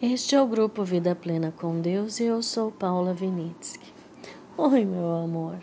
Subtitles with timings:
[0.00, 3.94] Este é o grupo Vida Plena com Deus e eu sou Paula Vinitsky.
[4.54, 5.56] Oi, meu amor.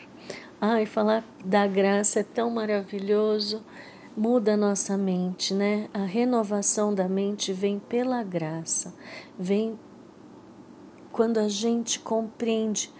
[0.60, 3.64] Ai, falar da graça é tão maravilhoso,
[4.18, 5.88] muda a nossa mente, né?
[5.94, 8.96] A renovação da mente vem pela graça,
[9.38, 9.78] vem
[11.12, 12.92] quando a gente compreende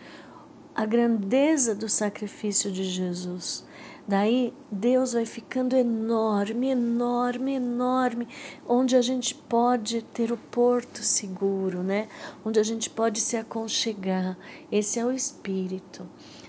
[0.76, 3.66] a grandeza do sacrifício de Jesus
[4.06, 8.28] Daí Deus vai ficando enorme, enorme, enorme,
[8.68, 12.10] onde a gente pode ter o porto seguro, né?
[12.44, 14.38] Onde a gente pode se aconchegar.
[14.70, 16.06] Esse é o Espírito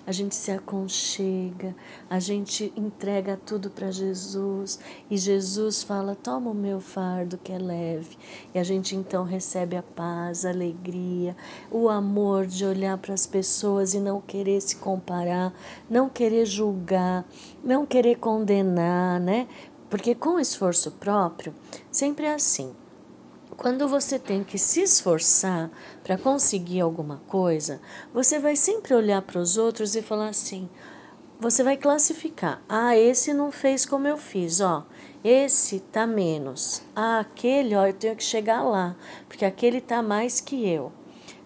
[0.07, 1.75] a gente se aconchega,
[2.11, 4.79] a gente entrega tudo para Jesus
[5.11, 8.17] e Jesus fala: Toma o meu fardo que é leve.
[8.55, 11.35] E a gente então recebe a paz, a alegria,
[11.71, 15.55] o amor de olhar para as pessoas e não querer se comparar,
[15.89, 17.25] não querer julgar,
[17.63, 19.49] não querer condenar, né?
[19.89, 21.55] Porque com esforço próprio,
[21.91, 22.75] sempre é assim.
[23.57, 25.71] Quando você tem que se esforçar
[26.03, 27.81] para conseguir alguma coisa,
[28.13, 30.69] você vai sempre olhar para os outros e falar assim:
[31.39, 32.63] você vai classificar.
[32.69, 34.85] Ah, esse não fez como eu fiz, ó.
[35.23, 36.83] Esse tá menos.
[36.97, 38.97] Ah, aquele, ó, eu tenho que chegar lá,
[39.29, 40.93] porque aquele tá mais que eu.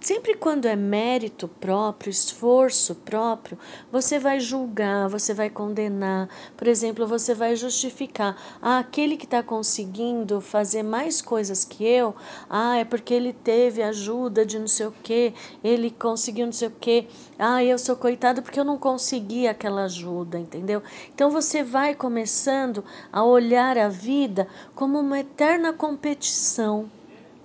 [0.00, 3.58] Sempre quando é mérito próprio, esforço próprio,
[3.90, 6.28] você vai julgar, você vai condenar.
[6.56, 8.36] Por exemplo, você vai justificar.
[8.62, 12.14] Ah, aquele que está conseguindo fazer mais coisas que eu,
[12.48, 16.68] ah, é porque ele teve ajuda de não sei o quê, ele conseguiu não sei
[16.68, 17.08] o quê.
[17.36, 20.80] Ah, eu sou coitado porque eu não consegui aquela ajuda, entendeu?
[21.12, 24.46] Então você vai começando a olhar a vida
[24.76, 26.88] como uma eterna competição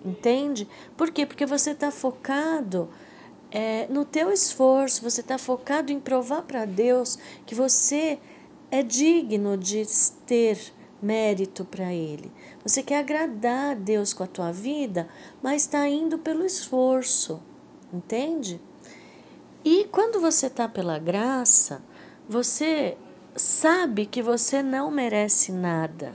[0.03, 0.67] Entende?
[0.97, 1.25] Por quê?
[1.25, 2.89] Porque você está focado
[3.51, 8.19] é, no teu esforço, você está focado em provar para Deus que você
[8.71, 9.85] é digno de
[10.25, 10.59] ter
[11.01, 12.31] mérito para Ele.
[12.63, 15.07] Você quer agradar a Deus com a tua vida,
[15.41, 17.41] mas está indo pelo esforço,
[17.93, 18.59] entende?
[19.63, 21.81] E quando você está pela graça,
[22.27, 22.97] você
[23.35, 26.13] sabe que você não merece nada.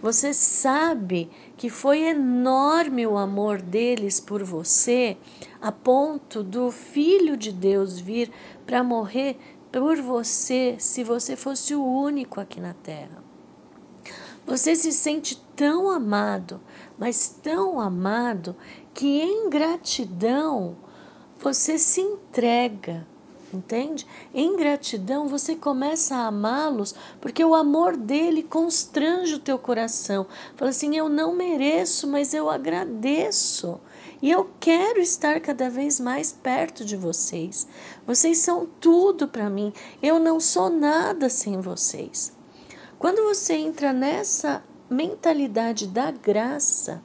[0.00, 5.16] Você sabe que foi enorme o amor deles por você,
[5.60, 8.30] a ponto do Filho de Deus vir
[8.64, 9.36] para morrer
[9.72, 13.24] por você, se você fosse o único aqui na terra.
[14.46, 16.60] Você se sente tão amado,
[16.96, 18.56] mas tão amado,
[18.94, 20.76] que em gratidão
[21.38, 23.06] você se entrega
[23.52, 24.06] entende?
[24.34, 30.26] Em gratidão você começa a amá-los porque o amor dele constrange o teu coração.
[30.56, 33.80] Fala assim: eu não mereço, mas eu agradeço.
[34.20, 37.68] E eu quero estar cada vez mais perto de vocês.
[38.06, 39.72] Vocês são tudo para mim.
[40.02, 42.32] Eu não sou nada sem vocês.
[42.98, 47.00] Quando você entra nessa mentalidade da graça,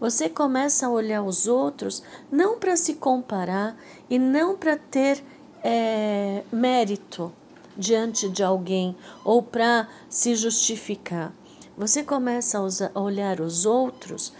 [0.00, 3.76] você começa a olhar os outros não para se comparar
[4.08, 5.22] e não para ter
[5.64, 7.32] é, mérito
[7.76, 8.94] diante de alguém
[9.24, 11.32] ou para se justificar.
[11.76, 14.32] Você começa a, usar, a olhar os outros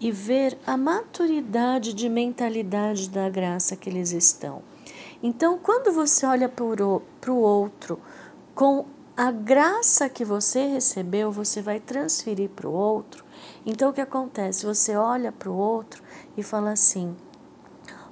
[0.00, 4.60] e ver a maturidade de mentalidade da graça que eles estão.
[5.22, 8.00] Então, quando você olha para o outro
[8.54, 8.84] com
[9.16, 13.24] a graça que você recebeu, você vai transferir para o outro.
[13.64, 14.66] Então, o que acontece?
[14.66, 16.02] Você olha para o outro
[16.36, 17.14] e fala assim: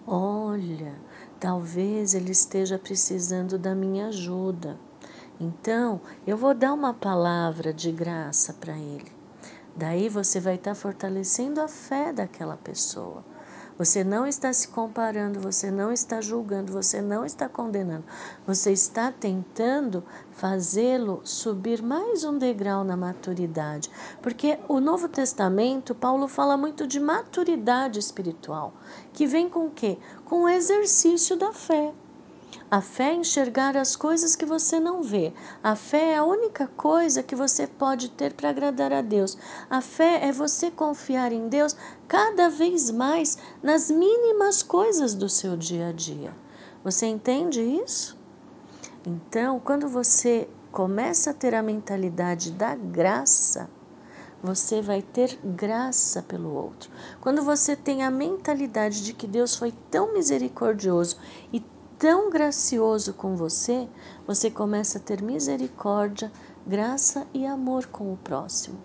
[0.07, 0.95] Olha,
[1.41, 4.79] Talvez ele esteja precisando da minha ajuda.
[5.41, 9.11] Então, eu vou dar uma palavra de graça para ele.
[9.75, 13.25] Daí você vai estar fortalecendo a fé daquela pessoa.
[13.81, 18.05] Você não está se comparando, você não está julgando, você não está condenando.
[18.47, 23.91] Você está tentando fazê-lo subir mais um degrau na maturidade.
[24.21, 28.75] Porque o Novo Testamento, Paulo fala muito de maturidade espiritual,
[29.15, 29.97] que vem com o quê?
[30.27, 31.95] Com o exercício da fé.
[32.71, 35.33] A fé é enxergar as coisas que você não vê.
[35.63, 39.37] A fé é a única coisa que você pode ter para agradar a Deus.
[39.69, 45.57] A fé é você confiar em Deus cada vez mais nas mínimas coisas do seu
[45.57, 46.33] dia a dia.
[46.85, 48.19] Você entende isso?
[49.07, 53.69] Então, quando você começa a ter a mentalidade da graça,
[54.43, 56.91] você vai ter graça pelo outro.
[57.21, 61.19] Quando você tem a mentalidade de que Deus foi tão misericordioso
[61.53, 61.61] e
[62.01, 63.87] tão gracioso com você,
[64.27, 66.33] você começa a ter misericórdia,
[66.67, 68.79] graça e amor com o próximo.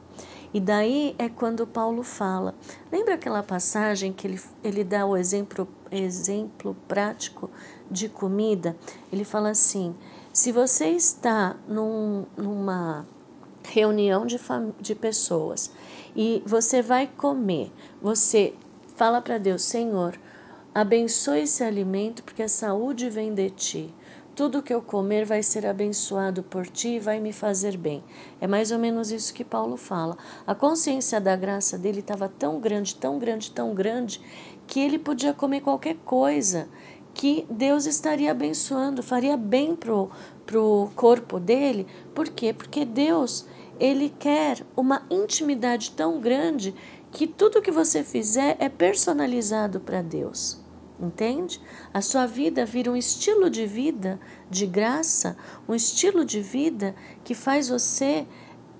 [0.53, 2.53] E daí é quando Paulo fala.
[2.91, 7.49] Lembra aquela passagem que ele, ele dá o exemplo, exemplo prático
[7.89, 8.75] de comida?
[9.09, 9.95] Ele fala assim:
[10.33, 13.05] se você está num, numa
[13.63, 14.37] reunião de,
[14.81, 15.71] de pessoas
[16.13, 17.71] e você vai comer,
[18.01, 18.53] você
[18.97, 20.19] fala para Deus: Senhor,
[20.75, 23.95] abençoe esse alimento porque a saúde vem de ti.
[24.35, 28.03] Tudo que eu comer vai ser abençoado por ti e vai me fazer bem.
[28.41, 30.17] É mais ou menos isso que Paulo fala.
[30.45, 34.19] A consciência da graça dele estava tão grande, tão grande, tão grande,
[34.67, 36.67] que ele podia comer qualquer coisa
[37.13, 40.11] que Deus estaria abençoando, faria bem pro,
[40.45, 41.87] pro corpo dele.
[42.13, 42.51] Por quê?
[42.51, 43.45] Porque Deus,
[43.79, 46.75] ele quer uma intimidade tão grande
[47.13, 50.64] que tudo que você fizer é personalizado para Deus.
[50.99, 51.59] Entende?
[51.93, 54.19] A sua vida vira um estilo de vida
[54.49, 55.35] de graça,
[55.67, 58.25] um estilo de vida que faz você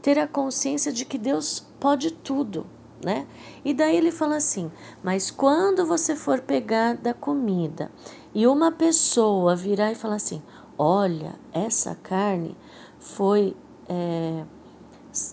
[0.02, 2.66] ter a consciência de que Deus pode tudo,
[3.04, 3.28] né?
[3.66, 4.72] E daí ele fala assim:
[5.04, 7.92] Mas quando você for pegar da comida
[8.34, 10.42] e uma pessoa virar e falar assim:
[10.78, 12.56] Olha, essa carne
[13.00, 13.58] foi.
[13.90, 14.44] É,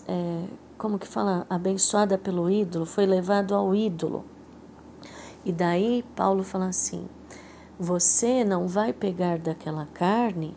[0.08, 0.44] é,
[0.78, 1.46] como que fala?
[1.48, 4.24] Abençoada pelo ídolo, foi levado ao ídolo.
[5.44, 7.08] E daí Paulo fala assim:
[7.78, 10.56] você não vai pegar daquela carne,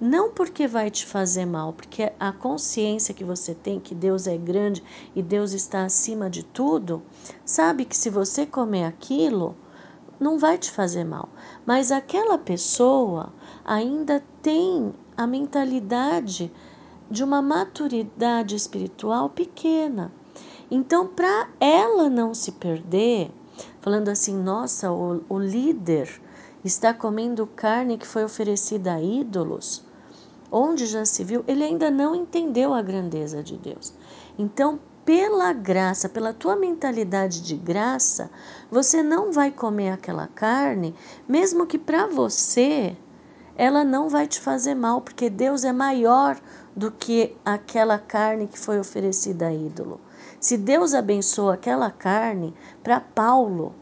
[0.00, 4.36] não porque vai te fazer mal, porque a consciência que você tem que Deus é
[4.36, 4.82] grande
[5.14, 7.02] e Deus está acima de tudo,
[7.44, 9.56] sabe que se você comer aquilo,
[10.20, 11.28] não vai te fazer mal.
[11.64, 13.32] Mas aquela pessoa
[13.64, 16.52] ainda tem a mentalidade
[17.10, 20.12] de uma maturidade espiritual pequena.
[20.70, 23.30] Então, para ela não se perder,
[23.80, 26.08] falando assim: nossa, o, o líder
[26.64, 29.84] está comendo carne que foi oferecida a ídolos,
[30.50, 33.92] onde já se viu, ele ainda não entendeu a grandeza de Deus.
[34.38, 38.28] Então, pela graça, pela tua mentalidade de graça,
[38.68, 40.94] você não vai comer aquela carne,
[41.28, 42.96] mesmo que para você
[43.56, 46.38] ela não vai te fazer mal, porque Deus é maior
[46.74, 50.00] do que aquela carne que foi oferecida a ídolo.
[50.38, 53.74] Se Deus abençoou aquela carne, para Paulo,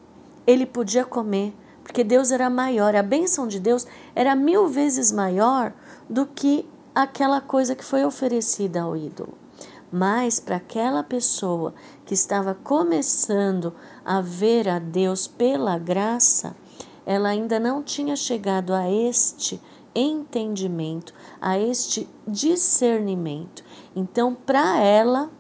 [0.46, 2.94] ele podia comer, porque Deus era maior.
[2.94, 5.72] A bênção de Deus era mil vezes maior
[6.08, 9.36] do que aquela coisa que foi oferecida ao ídolo.
[9.90, 11.74] Mas para aquela pessoa
[12.04, 13.74] que estava começando
[14.04, 16.56] a ver a Deus pela graça,
[17.06, 19.60] ela ainda não tinha chegado a este
[19.94, 23.62] entendimento, a este discernimento.
[23.94, 25.30] Então, para ela,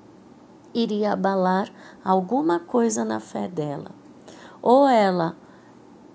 [0.72, 1.70] iria abalar
[2.04, 3.90] alguma coisa na fé dela.
[4.62, 5.36] Ou ela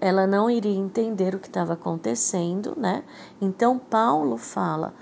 [0.02, 3.04] ela não iria entender o que estava acontecendo, né?
[3.42, 4.94] Então Paulo fala: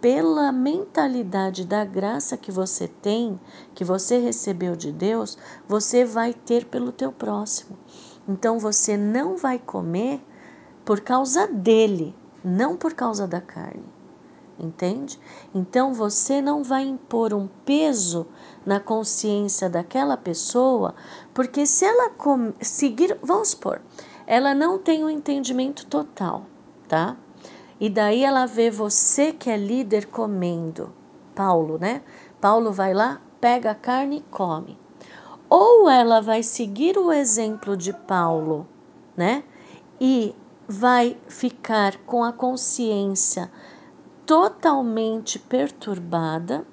[0.00, 3.40] pela mentalidade da graça que você tem,
[3.74, 5.36] que você recebeu de Deus,
[5.68, 7.76] você vai ter pelo teu próximo.
[8.28, 10.20] Então você não vai comer
[10.84, 12.14] por causa dele,
[12.44, 13.96] não por causa da carne
[14.58, 15.18] entende?
[15.54, 18.26] Então você não vai impor um peso
[18.64, 20.94] na consciência daquela pessoa,
[21.34, 22.10] porque se ela
[22.60, 23.80] seguir, vamos supor,
[24.26, 26.46] ela não tem o um entendimento total,
[26.88, 27.16] tá?
[27.78, 30.92] E daí ela vê você que é líder comendo,
[31.34, 32.02] Paulo, né?
[32.40, 34.78] Paulo vai lá, pega a carne e come.
[35.48, 38.66] Ou ela vai seguir o exemplo de Paulo,
[39.16, 39.44] né?
[40.00, 40.34] E
[40.68, 43.50] vai ficar com a consciência
[44.26, 46.66] totalmente perturbada,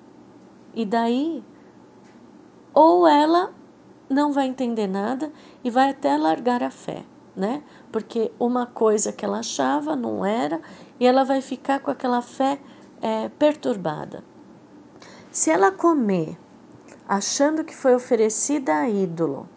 [0.74, 1.44] e daí
[2.74, 3.54] ou ela
[4.10, 5.32] não vai entender nada
[5.64, 7.06] e vai até largar a fé,
[7.36, 7.64] né?
[7.92, 10.60] Porque uma coisa que ela achava não era
[11.00, 12.60] e ela vai ficar com aquela fé
[13.02, 14.24] é, perturbada.
[15.32, 16.38] Se ela comer
[17.08, 19.48] achando que foi oferecida a ídolo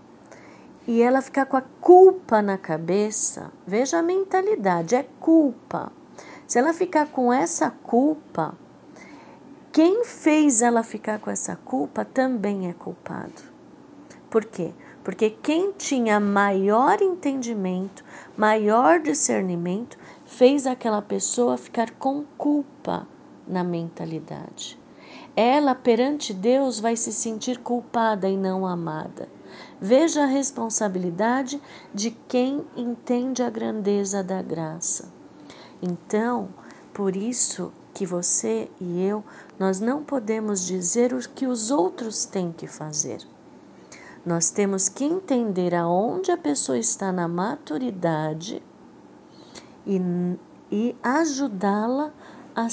[0.87, 5.91] e ela ficar com a culpa na cabeça, veja a mentalidade, é culpa.
[6.47, 8.55] Se ela ficar com essa culpa,
[9.73, 13.43] quem fez ela ficar com essa culpa também é culpado.
[14.31, 14.73] Por quê?
[15.03, 18.05] Porque quem tinha maior entendimento,
[18.37, 23.07] maior discernimento, fez aquela pessoa ficar com culpa
[23.47, 24.79] na mentalidade.
[25.37, 29.29] Ela perante Deus vai se sentir culpada e não amada.
[29.79, 31.61] Veja a responsabilidade
[31.93, 35.13] de quem entende a grandeza da graça.
[35.83, 36.49] Então,
[36.95, 39.23] por isso que você e eu,
[39.59, 43.21] nós não podemos dizer o que os outros têm que fazer.
[44.25, 48.63] Nós temos que entender aonde a pessoa está na maturidade
[49.87, 50.01] e,
[50.71, 52.13] e ajudá-la
[52.55, 52.69] a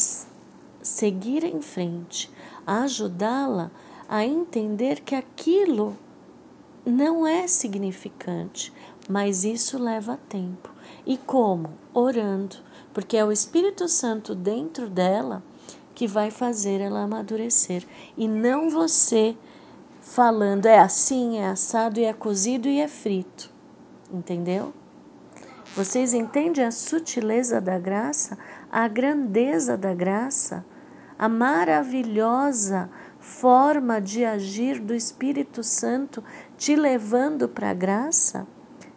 [0.81, 2.31] seguir em frente,
[2.65, 3.71] ajudá-la
[4.07, 5.97] a entender que aquilo
[6.85, 8.73] não é significante,
[9.09, 10.69] mas isso leva tempo.
[11.05, 11.69] E como?
[11.93, 12.57] Orando,
[12.93, 15.43] porque é o Espírito Santo dentro dela
[15.95, 17.85] que vai fazer ela amadurecer
[18.17, 19.35] e não você
[20.01, 23.49] falando é assim, é assado e é cozido e é frito.
[24.11, 24.73] Entendeu?
[25.75, 28.37] Vocês entendem a sutileza da graça,
[28.71, 30.63] a grandeza da graça,
[31.17, 32.89] a maravilhosa
[33.19, 36.23] forma de agir do Espírito Santo
[36.57, 38.47] te levando para a graça?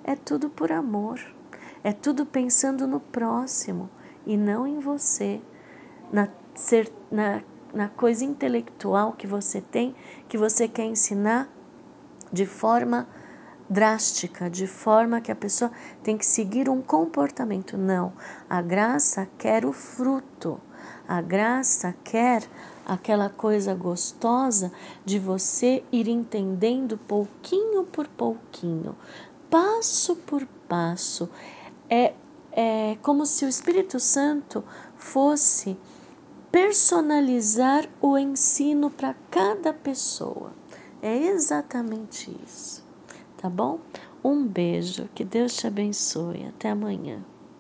[0.03, 1.21] É tudo por amor,
[1.83, 3.91] é tudo pensando no próximo
[4.27, 5.41] e não em você,
[6.13, 7.43] na, ser, na,
[7.73, 9.95] na coisa intelectual que você tem,
[10.29, 11.49] que você quer ensinar
[12.33, 13.07] de forma
[13.69, 15.71] drástica, de forma que a pessoa
[16.03, 17.77] tem que seguir um comportamento.
[17.77, 18.13] Não,
[18.49, 20.61] a graça quer o fruto,
[21.09, 22.43] a graça quer
[22.85, 24.73] aquela coisa gostosa
[25.05, 28.97] de você ir entendendo pouquinho por pouquinho,
[29.51, 31.29] passo por passo.
[31.89, 32.15] É,
[32.53, 34.63] é como se o Espírito Santo
[34.97, 35.77] fosse
[36.51, 40.53] personalizar o ensino para cada pessoa.
[41.03, 42.87] É exatamente isso
[43.47, 43.79] tá bom?
[44.25, 46.47] Um beijo, que Deus te abençoe.
[46.47, 47.25] Até amanhã.